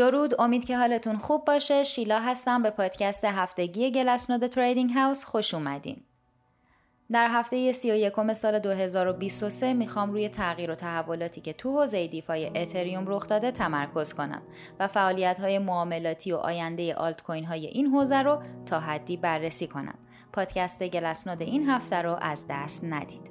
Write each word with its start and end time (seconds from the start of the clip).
درود 0.00 0.40
امید 0.40 0.64
که 0.64 0.78
حالتون 0.78 1.18
خوب 1.18 1.44
باشه 1.44 1.84
شیلا 1.84 2.20
هستم 2.20 2.62
به 2.62 2.70
پادکست 2.70 3.24
هفتگی 3.24 3.90
گلسنود 3.90 4.46
تریدینگ 4.46 4.90
هاوس 4.90 5.24
خوش 5.24 5.54
اومدین 5.54 5.96
در 7.12 7.28
هفته 7.30 7.72
31 7.72 8.32
سال 8.32 8.58
2023 8.58 9.72
می‌خوام 9.72 10.12
روی 10.12 10.28
تغییر 10.28 10.70
و 10.70 10.74
تحولاتی 10.74 11.40
که 11.40 11.52
تو 11.52 11.72
حوزه 11.72 12.06
دیفای 12.06 12.50
اتریوم 12.58 13.04
رخ 13.08 13.28
داده 13.28 13.50
تمرکز 13.50 14.14
کنم 14.14 14.42
و 14.80 14.88
فعالیت 14.88 15.40
های 15.40 15.58
معاملاتی 15.58 16.32
و 16.32 16.36
آینده 16.36 16.94
آلت 16.94 17.22
کوین 17.22 17.44
های 17.44 17.66
این 17.66 17.86
حوزه 17.86 18.22
رو 18.22 18.42
تا 18.66 18.80
حدی 18.80 19.16
بررسی 19.16 19.66
کنم. 19.66 19.98
پادکست 20.32 20.82
گلسنود 20.82 21.42
این 21.42 21.68
هفته 21.68 22.02
رو 22.02 22.18
از 22.20 22.46
دست 22.50 22.84
ندید. 22.84 23.29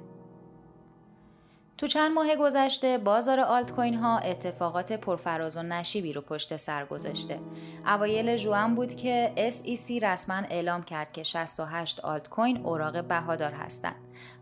تو 1.80 1.86
چند 1.86 2.12
ماه 2.12 2.36
گذشته 2.36 2.98
بازار 2.98 3.40
آلت 3.40 3.72
کوین 3.72 3.94
ها 3.94 4.18
اتفاقات 4.18 4.92
پرفراز 4.92 5.56
و 5.56 5.62
نشیبی 5.62 6.12
رو 6.12 6.20
پشت 6.20 6.56
سر 6.56 6.84
گذاشته. 6.84 7.40
اوایل 7.86 8.36
ژوئن 8.36 8.74
بود 8.74 8.96
که 8.96 9.32
SEC 9.50 10.02
رسما 10.02 10.34
اعلام 10.34 10.82
کرد 10.82 11.12
که 11.12 11.22
68 11.22 12.00
آلت 12.00 12.28
کوین 12.28 12.66
اوراق 12.66 13.04
بهادار 13.04 13.52
هستند. 13.52 13.94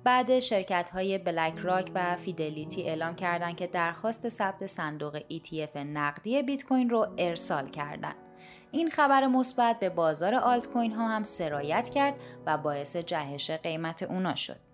بعد 0.05 0.39
شرکت 0.39 0.91
های 0.91 1.19
بلک 1.19 1.59
راک 1.59 1.91
و 1.95 2.17
فیدلیتی 2.17 2.83
اعلام 2.83 3.15
کردند 3.15 3.57
که 3.57 3.67
درخواست 3.67 4.29
ثبت 4.29 4.67
صندوق 4.67 5.19
ETF 5.19 5.77
نقدی 5.77 6.43
بیت 6.43 6.65
کوین 6.65 6.91
رو 6.91 7.07
ارسال 7.19 7.69
کردند. 7.69 8.17
این 8.71 8.91
خبر 8.91 9.27
مثبت 9.27 9.81
به 9.81 9.89
بازار 9.89 10.35
آلت 10.35 10.69
کوین 10.69 10.93
ها 10.93 11.09
هم 11.09 11.25
سرایت 11.25 11.89
کرد 11.89 12.15
و 12.47 12.59
باعث 12.59 12.97
جهش 12.97 13.51
قیمت 13.51 14.03
اونا 14.03 14.35
شد. 14.35 14.68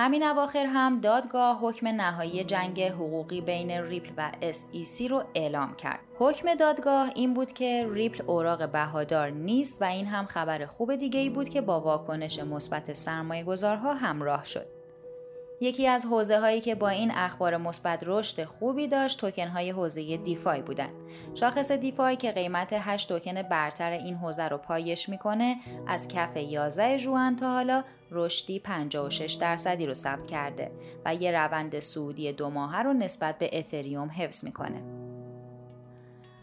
همین 0.00 0.22
اواخر 0.22 0.66
هم 0.66 1.00
دادگاه 1.00 1.58
حکم 1.62 1.88
نهایی 1.88 2.44
جنگ 2.44 2.82
حقوقی 2.82 3.40
بین 3.40 3.70
ریپل 3.70 4.10
و 4.16 4.32
SEC 4.52 5.10
رو 5.10 5.24
اعلام 5.34 5.76
کرد. 5.76 6.00
حکم 6.18 6.54
دادگاه 6.54 7.10
این 7.14 7.34
بود 7.34 7.52
که 7.52 7.88
ریپل 7.92 8.24
اوراق 8.26 8.68
بهادار 8.68 9.30
نیست 9.30 9.82
و 9.82 9.84
این 9.84 10.06
هم 10.06 10.26
خبر 10.26 10.66
خوب 10.66 10.96
دیگه 10.96 11.20
ای 11.20 11.30
بود 11.30 11.48
که 11.48 11.60
با 11.60 11.80
واکنش 11.80 12.38
مثبت 12.38 12.92
سرمایه 12.92 13.44
گذارها 13.44 13.94
همراه 13.94 14.44
شد. 14.44 14.79
یکی 15.62 15.86
از 15.86 16.06
حوزه 16.06 16.38
هایی 16.38 16.60
که 16.60 16.74
با 16.74 16.88
این 16.88 17.10
اخبار 17.10 17.56
مثبت 17.56 18.02
رشد 18.06 18.44
خوبی 18.44 18.88
داشت 18.88 19.20
توکن 19.20 19.48
های 19.48 19.70
حوزه 19.70 20.16
DeFi 20.16 20.62
بودن. 20.62 20.88
شاخص 21.34 21.72
DeFi 21.72 22.16
که 22.16 22.32
قیمت 22.32 22.68
8 22.72 23.08
توکن 23.08 23.42
برتر 23.42 23.90
این 23.90 24.14
حوزه 24.14 24.48
رو 24.48 24.58
پایش 24.58 25.08
می‌کنه 25.08 25.56
از 25.86 26.08
کف 26.08 26.36
11 26.36 26.98
ژوئن 26.98 27.36
تا 27.36 27.50
حالا 27.52 27.84
رشدی 28.10 28.58
56 28.58 29.32
درصدی 29.32 29.86
رو 29.86 29.94
ثبت 29.94 30.26
کرده 30.26 30.70
و 31.04 31.14
یه 31.14 31.30
روند 31.30 31.80
صعودی 31.80 32.32
دو 32.32 32.50
ماهه 32.50 32.82
رو 32.82 32.92
نسبت 32.92 33.38
به 33.38 33.50
اتریوم 33.52 34.10
حفظ 34.10 34.44
می‌کنه. 34.44 34.82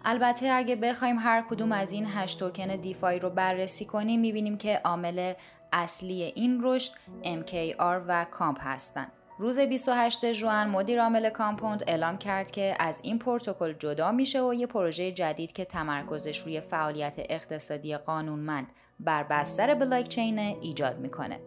البته 0.05 0.49
اگه 0.51 0.75
بخوایم 0.75 1.19
هر 1.19 1.45
کدوم 1.49 1.71
از 1.71 1.91
این 1.91 2.05
هشت 2.07 2.39
توکن 2.39 2.75
DeFi 2.75 3.19
رو 3.19 3.29
بررسی 3.29 3.85
کنیم 3.85 4.19
می‌بینیم 4.19 4.57
که 4.57 4.81
عامل 4.85 5.33
اصلی 5.73 6.23
این 6.23 6.59
رشد 6.63 6.93
MKR 7.23 8.01
و 8.07 8.25
COMP 8.31 8.57
هستند. 8.61 9.11
روز 9.39 9.59
28 9.59 10.33
ژوئن 10.33 10.67
مدیر 10.67 11.01
عامل 11.01 11.29
Compound 11.29 11.83
اعلام 11.87 12.17
کرد 12.17 12.51
که 12.51 12.75
از 12.79 13.01
این 13.03 13.19
پروتکل 13.19 13.73
جدا 13.73 14.11
میشه 14.11 14.43
و 14.43 14.53
یه 14.53 14.67
پروژه 14.67 15.11
جدید 15.11 15.51
که 15.51 15.65
تمرکزش 15.65 16.39
روی 16.39 16.61
فعالیت 16.61 17.15
اقتصادی 17.17 17.97
قانونمند 17.97 18.67
بر 18.99 19.23
بستر 19.23 19.73
بلاکچین 19.73 20.39
ایجاد 20.39 20.99
می‌کنه. 20.99 21.39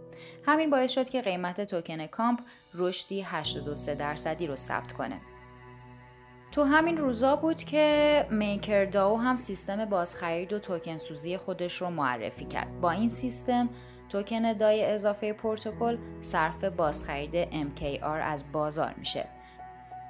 همین 0.46 0.70
باعث 0.70 0.92
شد 0.92 1.10
که 1.10 1.20
قیمت 1.20 1.60
توکن 1.60 2.06
کامپ 2.06 2.40
رشدی 2.74 3.20
83 3.22 3.94
درصدی 3.94 4.46
رو 4.46 4.56
ثبت 4.56 4.92
کنه. 4.92 5.20
تو 6.52 6.62
همین 6.64 6.98
روزا 6.98 7.36
بود 7.36 7.56
که 7.56 8.26
میکر 8.30 8.84
داو 8.84 9.20
هم 9.20 9.36
سیستم 9.36 9.84
بازخرید 9.84 10.52
و 10.52 10.58
توکن 10.58 10.96
سوزی 10.96 11.36
خودش 11.36 11.76
رو 11.76 11.90
معرفی 11.90 12.44
کرد. 12.44 12.80
با 12.80 12.90
این 12.90 13.08
سیستم 13.08 13.68
توکن 14.10 14.52
دای 14.52 14.84
اضافه 14.84 15.32
پروتکل 15.32 15.98
صرف 16.20 16.64
بازخرید 16.64 17.50
MKR 17.50 18.04
از 18.04 18.52
بازار 18.52 18.94
میشه. 18.98 19.24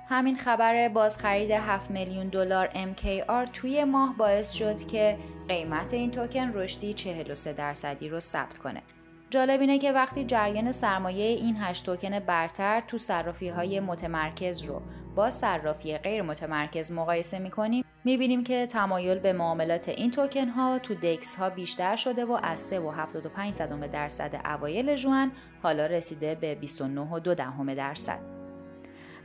همین 0.08 0.36
خبر 0.36 0.88
بازخرید 0.88 1.50
7 1.50 1.90
میلیون 1.90 2.28
دلار 2.28 2.68
MKR 2.68 3.50
توی 3.52 3.84
ماه 3.84 4.14
باعث 4.16 4.52
شد 4.52 4.86
که 4.86 5.16
قیمت 5.48 5.94
این 5.94 6.10
توکن 6.10 6.52
رشدی 6.54 6.94
43 6.94 7.52
درصدی 7.52 8.08
رو 8.08 8.20
ثبت 8.20 8.58
کنه. 8.58 8.82
جالب 9.30 9.60
اینه 9.60 9.78
که 9.78 9.92
وقتی 9.92 10.24
جریان 10.24 10.72
سرمایه 10.72 11.24
این 11.24 11.56
هشت 11.60 11.86
توکن 11.86 12.18
برتر 12.18 12.80
تو 12.80 12.98
صرافی 12.98 13.48
های 13.48 13.80
متمرکز 13.80 14.62
رو 14.62 14.82
با 15.14 15.30
صرافی 15.30 15.98
غیر 15.98 16.22
متمرکز 16.22 16.92
مقایسه 16.92 17.38
می‌کنیم 17.38 17.84
می‌بینیم 18.04 18.44
که 18.44 18.66
تمایل 18.66 19.18
به 19.18 19.32
معاملات 19.32 19.88
این 19.88 20.10
توکن 20.10 20.48
ها 20.48 20.78
تو 20.78 20.94
دکس 20.94 21.36
ها 21.36 21.50
بیشتر 21.50 21.96
شده 21.96 22.24
و 22.24 22.38
از 22.42 22.60
3 22.60 22.80
و 22.80 22.90
75 22.90 23.54
درصد 23.92 24.40
اوایل 24.44 24.96
ژوئن 24.96 25.32
حالا 25.62 25.86
رسیده 25.86 26.34
به 26.34 26.54
29 26.54 27.00
و 27.00 27.18
2 27.18 27.34
درصد. 27.74 28.20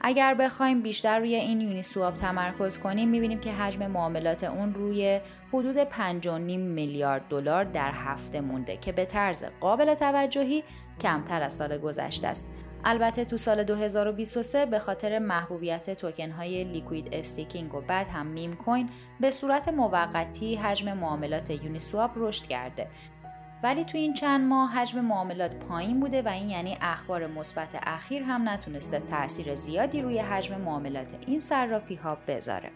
اگر 0.02 0.34
بخوایم 0.34 0.82
بیشتر 0.82 1.20
روی 1.20 1.36
این 1.36 1.62
یونی 1.62 1.82
سواب 1.82 2.16
تمرکز 2.16 2.78
کنیم 2.78 3.10
می‌بینیم 3.10 3.40
که 3.40 3.52
حجم 3.52 3.88
معاملات 3.88 4.44
اون 4.44 4.74
روی 4.74 5.20
حدود 5.54 5.84
5.5 5.84 6.28
میلیارد 6.58 7.28
دلار 7.30 7.64
در 7.64 7.92
هفته 7.92 8.42
مونده 8.42 8.78
که 8.78 8.92
به 8.92 9.06
طرز 9.06 9.46
قابل 9.60 9.94
توجهی 9.94 10.64
کمتر 11.02 11.44
از 11.44 11.54
سال 11.54 11.78
گذشته 11.78 12.28
است. 12.28 12.48
البته 12.88 13.26
تو 13.26 13.38
سال 13.38 13.64
2023 13.64 14.66
به 14.66 14.80
خاطر 14.80 15.20
محبوبیت 15.20 15.90
توکن 15.90 16.32
های 16.32 16.64
liquid 16.64 17.10
staking 17.12 17.76
و 17.76 17.82
بعد 17.82 18.08
هم 18.08 18.28
meme 18.28 18.56
coin 18.56 18.90
به 19.20 19.32
صورت 19.32 19.68
موقتی 19.70 20.56
حجم 20.56 20.94
معاملات 20.94 21.50
Uniswap 21.50 22.12
رشد 22.16 22.46
کرده 22.46 22.88
ولی 23.64 23.84
تو 23.84 23.98
این 23.98 24.14
چند 24.14 24.48
ماه 24.48 24.72
حجم 24.72 25.02
معاملات 25.02 25.56
پایین 25.56 26.00
بوده 26.00 26.22
و 26.22 26.28
این 26.28 26.50
یعنی 26.50 26.78
اخبار 26.82 27.28
مثبت 27.28 27.70
اخیر 27.84 28.24
هم 28.24 28.50
نتونسته 28.50 29.00
تاثیر 29.00 29.56
زیادی 29.56 30.02
روی 30.02 30.20
حجم 30.20 30.62
معاملات 30.62 31.16
این 31.28 31.40
صرافی 31.40 31.96
ها 31.96 32.18
بذاره. 32.28 32.72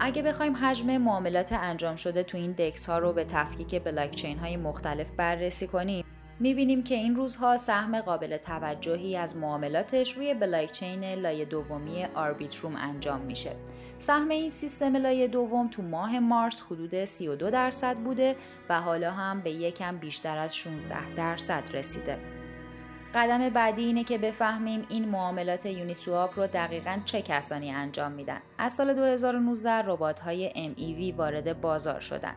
اگه 0.00 0.22
بخوایم 0.22 0.56
حجم 0.56 0.96
معاملات 0.96 1.52
انجام 1.52 1.96
شده 1.96 2.22
تو 2.22 2.38
این 2.38 2.52
دکس 2.52 2.86
ها 2.86 2.98
رو 2.98 3.12
به 3.12 3.24
تفکیک 3.24 3.82
بلاکچین 3.82 4.38
های 4.38 4.56
مختلف 4.56 5.10
بررسی 5.10 5.66
کنیم 5.66 6.03
می‌بینیم 6.40 6.82
که 6.82 6.94
این 6.94 7.16
روزها 7.16 7.56
سهم 7.56 8.00
قابل 8.00 8.36
توجهی 8.36 9.16
از 9.16 9.36
معاملاتش 9.36 10.12
روی 10.12 10.34
بلاکچین 10.34 11.04
لایه 11.04 11.44
دومی 11.44 12.04
آربیتروم 12.04 12.76
انجام 12.76 13.20
میشه 13.20 13.56
سهم 13.98 14.28
این 14.28 14.50
سیستم 14.50 14.96
لایه 14.96 15.28
دوم 15.28 15.68
تو 15.68 15.82
ماه 15.82 16.18
مارس 16.18 16.60
حدود 16.60 17.04
32 17.04 17.50
درصد 17.50 17.96
بوده 17.96 18.36
و 18.68 18.80
حالا 18.80 19.10
هم 19.10 19.40
به 19.40 19.50
یکم 19.50 19.96
بیشتر 19.96 20.38
از 20.38 20.56
16 20.56 21.14
درصد 21.16 21.62
رسیده. 21.72 22.18
قدم 23.14 23.48
بعدی 23.48 23.84
اینه 23.84 24.04
که 24.04 24.18
بفهمیم 24.18 24.86
این 24.88 25.08
معاملات 25.08 25.66
یونیسواب 25.66 26.30
رو 26.36 26.46
دقیقا 26.46 27.00
چه 27.04 27.22
کسانی 27.22 27.70
انجام 27.70 28.12
میدن. 28.12 28.40
از 28.58 28.72
سال 28.72 28.94
2019 28.94 29.70
ربات 29.70 30.20
های 30.20 30.50
MEV 30.50 31.18
وارد 31.18 31.60
بازار 31.60 32.00
شدن. 32.00 32.34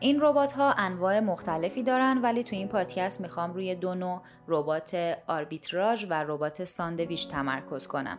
این 0.00 0.20
ربات 0.20 0.52
ها 0.52 0.72
انواع 0.72 1.20
مختلفی 1.20 1.82
دارن 1.82 2.18
ولی 2.22 2.44
تو 2.44 2.56
این 2.56 2.68
پادکست 2.68 3.20
می‌خوام 3.20 3.54
روی 3.54 3.74
دو 3.74 3.94
نوع 3.94 4.20
ربات 4.48 5.18
آربیتراژ 5.26 6.06
و 6.10 6.22
ربات 6.22 6.64
ساندویچ 6.64 7.28
تمرکز 7.28 7.86
کنم. 7.86 8.18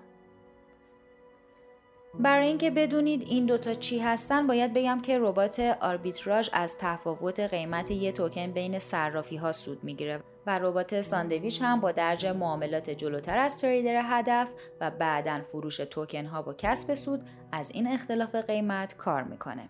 برای 2.20 2.48
اینکه 2.48 2.72
بدونید 2.72 3.22
این 3.22 3.46
دوتا 3.46 3.74
چی 3.74 4.00
هستن 4.00 4.48
باید 4.48 4.74
بگم 4.74 5.02
که 5.02 5.20
ربات 5.20 5.60
آربیتراژ 5.82 6.50
از 6.54 6.78
تفاوت 6.78 7.40
قیمت 7.40 7.92
یه 7.92 8.12
توکن 8.12 8.52
بین 8.52 8.80
صرافی 8.80 9.38
ها 9.38 9.52
سود 9.52 9.84
می‌گیره 9.84 10.20
و 10.48 10.60
ربات 10.60 11.02
ساندویچ 11.02 11.62
هم 11.62 11.80
با 11.80 11.92
درج 11.92 12.26
معاملات 12.26 12.90
جلوتر 12.90 13.38
از 13.38 13.62
trader 13.62 14.02
هدف 14.04 14.50
و 14.82 14.92
بعدا 14.92 15.42
فروش 15.42 15.78
توکن 15.78 16.26
ها 16.26 16.42
با 16.42 16.54
کسب 16.54 16.94
سود 16.94 17.28
از 17.52 17.72
این 17.72 17.88
اختلاف 17.88 18.36
قیمت 18.36 18.98
کار 18.98 19.24
می‌کنه. 19.24 19.70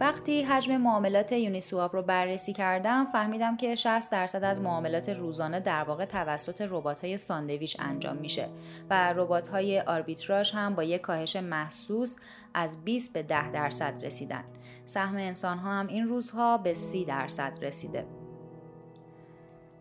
وقتی 0.00 0.42
حجم 0.42 0.76
معاملات 0.76 1.32
Uniswap 1.32 1.92
رو 1.92 2.02
بررسی 2.02 2.52
کردم 2.52 3.06
فهمیدم 3.12 3.56
که 3.56 3.74
60 3.74 4.12
درصد 4.12 4.44
از 4.44 4.60
معاملات 4.60 5.08
روزانه 5.08 5.60
در 5.60 5.82
واقع 5.82 6.04
توسط 6.04 6.66
ربات‌های 6.70 7.18
ساندویچ 7.18 7.76
انجام 7.80 8.16
میشه 8.16 8.48
و 8.90 9.12
ربات‌های 9.12 9.80
آربیتراژ 9.80 10.54
هم 10.54 10.74
با 10.74 10.84
یک 10.84 11.00
کاهش 11.00 11.36
محسوس 11.36 12.16
از 12.54 12.84
20 12.84 13.12
به 13.12 13.22
10 13.22 13.52
درصد 13.52 13.94
رسیدن. 14.04 14.44
سهم 14.86 15.16
انسان‌ها 15.16 15.70
هم 15.70 15.86
این 15.86 16.08
روزها 16.08 16.58
به 16.58 16.74
30 16.74 17.04
درصد 17.04 17.52
رسیده. 17.62 18.19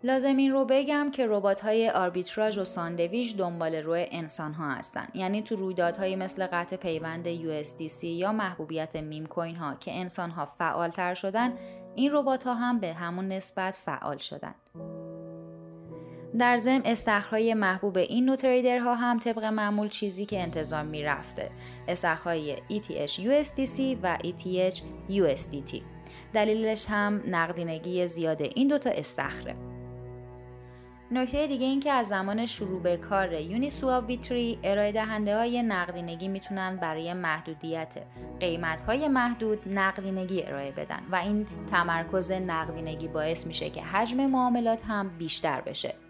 لازم 0.03 0.37
این 0.37 0.51
رو 0.51 0.65
بگم 0.65 1.11
که 1.11 1.27
ربات 1.27 1.59
های 1.59 1.89
آربیتراژ 1.89 2.57
و 2.57 2.65
ساندویچ 2.65 3.37
دنبال 3.37 3.75
روی 3.75 4.07
انسان 4.11 4.53
ها 4.53 4.71
هستن. 4.71 5.07
یعنی 5.13 5.41
تو 5.41 5.55
رویدادهایی 5.55 6.15
مثل 6.15 6.47
قطع 6.51 6.75
پیوند 6.75 7.27
USDC 7.35 8.03
یا 8.03 8.31
محبوبیت 8.31 8.95
meme 8.95 9.25
coin 9.25 9.55
ها 9.55 9.75
که 9.75 9.99
انسان 9.99 10.29
ها 10.29 10.45
فعال 10.45 10.89
تر 10.89 11.13
شدن 11.13 11.53
این 11.95 12.11
ربات 12.13 12.43
ها 12.43 12.53
هم 12.53 12.79
به 12.79 12.93
همون 12.93 13.27
نسبت 13.27 13.75
فعال 13.75 14.17
شدن. 14.17 14.55
در 16.39 16.57
ضمن 16.57 16.81
استخرهای 16.85 17.53
محبوب 17.53 17.97
این 17.97 18.25
نوع 18.25 18.35
تریدرها 18.35 18.95
هم 18.95 19.19
طبق 19.19 19.43
معمول 19.43 19.89
چیزی 19.89 20.25
که 20.25 20.41
انتظار 20.41 20.83
می‌رفته. 20.83 21.51
استخرهای 21.87 22.55
ETH 22.55 23.11
USDC 23.19 23.79
و 24.03 24.17
ETH 24.23 24.81
USDT 25.09 25.81
دلیلش 26.33 26.85
هم 26.89 27.23
نقدینگی 27.27 28.07
زیاد 28.07 28.41
این 28.41 28.67
دوتا 28.67 28.89
استخره. 28.89 29.68
نکته 31.11 31.47
دیگه 31.47 31.65
این 31.65 31.79
که 31.79 31.91
از 31.91 32.07
زمان 32.07 32.45
شروع 32.45 32.81
به 32.81 32.97
کار 32.97 33.33
یونی 33.33 33.69
سواب 33.69 34.07
ویتری 34.07 34.59
ارائه 34.63 34.91
دهنده 34.91 35.37
های 35.37 35.63
نقدینگی 35.63 36.27
می‌تونن 36.27 36.75
برای 36.75 37.13
محدودیت 37.13 37.93
قیمت 38.39 38.81
های 38.81 39.07
محدود 39.07 39.59
نقدینگی 39.65 40.43
ارائه 40.43 40.71
بدن 40.71 40.99
و 41.11 41.15
این 41.15 41.47
تمرکز 41.71 42.31
نقدینگی 42.31 43.07
باعث 43.07 43.47
میشه 43.47 43.69
که 43.69 43.81
حجم 43.81 44.25
معاملات 44.25 44.85
هم 44.85 45.09
بیشتر 45.17 45.61
بشه. 45.61 46.08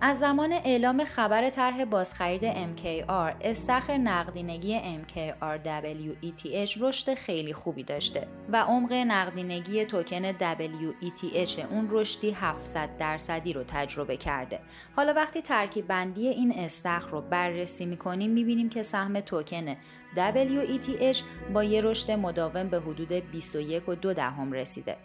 از 0.00 0.18
زمان 0.18 0.52
اعلام 0.52 1.04
خبر 1.04 1.50
طرح 1.50 1.84
بازخرید 1.84 2.42
MKR 2.52 3.34
استخر 3.40 3.96
نقدینگی 3.96 4.78
MKR 4.78 5.66
WETH 5.66 6.78
رشد 6.80 7.14
خیلی 7.14 7.52
خوبی 7.52 7.82
داشته 7.82 8.26
و 8.52 8.62
عمق 8.62 8.92
نقدینگی 8.92 9.84
توکن 9.84 10.32
WETH 10.32 11.58
اون 11.70 11.88
رشدی 11.90 12.30
700 12.30 12.88
درصدی 12.98 13.52
رو 13.52 13.64
تجربه 13.64 14.16
کرده. 14.16 14.60
حالا 14.96 15.12
وقتی 15.12 15.42
ترکیب 15.42 15.86
بندی 15.86 16.28
این 16.28 16.52
استخر 16.58 17.10
رو 17.10 17.20
بررسی 17.20 17.86
می‌کنیم 17.86 18.30
می‌بینیم 18.30 18.68
که 18.68 18.82
سهم 18.82 19.20
توکن 19.20 19.76
WETH 20.16 21.22
با 21.54 21.64
یه 21.64 21.80
رشد 21.80 22.10
مداوم 22.10 22.68
به 22.68 22.80
حدود 22.80 23.12
21 23.12 23.88
و 23.88 23.94
دهم 23.94 24.52
رسیده 24.52 24.96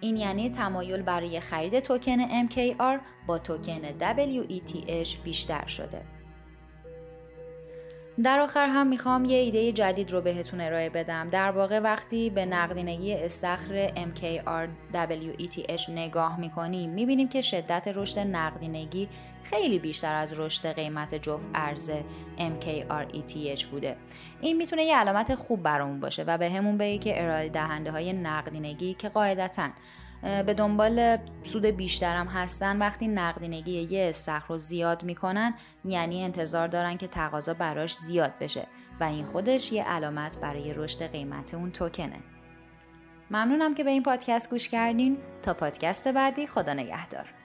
این 0.00 0.16
یعنی 0.16 0.50
تمایل 0.50 1.02
برای 1.02 1.40
خرید 1.40 1.80
توکن 1.80 2.46
MKR 2.48 3.00
با 3.26 3.38
توکن 3.38 3.82
WETH 3.98 5.16
بیشتر 5.24 5.66
شده. 5.66 6.19
در 8.24 8.40
آخر 8.40 8.66
هم 8.66 8.86
می‌خوام 8.86 9.24
یه 9.24 9.38
ایده 9.38 9.72
جدید 9.72 10.12
رو 10.12 10.20
بهتون 10.20 10.60
ارائه 10.60 10.90
بدم. 10.90 11.28
در 11.28 11.50
واقع 11.50 11.78
وقتی 11.78 12.30
به 12.30 12.46
نقدینگی 12.46 13.14
استخر 13.14 13.88
MKR 13.88 14.68
WETH 14.94 15.88
نگاه 15.88 16.40
می‌کنیم 16.40 16.90
می‌بینیم 16.90 17.28
که 17.28 17.40
شدت 17.40 17.88
رشد 17.94 18.18
نقدینگی 18.18 19.08
خیلی 19.42 19.78
بیشتر 19.78 20.14
از 20.14 20.38
رشد 20.38 20.72
قیمت 20.72 21.14
جفت 21.14 21.46
ارز 21.54 21.90
MKR 22.38 23.14
ETH 23.14 23.64
بوده. 23.64 23.96
این 24.40 24.56
می‌تونه 24.56 24.84
یه 24.84 24.96
علامت 24.96 25.34
خوب 25.34 25.62
برامون 25.62 26.00
باشه 26.00 26.24
و 26.26 26.38
به 26.38 26.50
همون 26.50 26.78
بگه 26.78 26.98
که 26.98 27.22
ارائه 27.22 27.48
دهنده 27.48 27.90
های 27.90 28.12
نقدینگی 28.12 28.94
که 28.94 29.08
قاعدتاً 29.08 29.68
به 30.22 30.54
دنبال 30.54 31.16
سود 31.42 31.66
بیشترم 31.66 32.26
هستن 32.26 32.78
وقتی 32.78 33.08
نقدینگی 33.08 33.80
یه 33.80 34.08
استخر 34.08 34.48
رو 34.48 34.58
زیاد 34.58 35.02
می‌کنن 35.02 35.54
یعنی 35.84 36.24
انتظار 36.24 36.68
دارن 36.68 36.96
که 36.96 37.06
تقاضا 37.06 37.54
براش 37.54 37.94
زیاد 37.94 38.32
بشه 38.40 38.66
و 39.00 39.04
این 39.04 39.24
خودش 39.24 39.72
یه 39.72 39.84
علامت 39.84 40.38
برای 40.38 40.74
رشد 40.74 41.02
قیمت 41.02 41.54
اون 41.54 41.70
توکنه. 41.70 42.20
ممنونم 43.30 43.74
که 43.74 43.84
به 43.84 43.90
این 43.90 44.02
پادکست 44.02 44.50
گوش 44.50 44.68
کردین. 44.68 45.18
تا 45.42 45.54
پادکست 45.54 46.08
بعدی 46.08 46.46
خدا 46.46 46.72
نگهدار. 46.72 47.39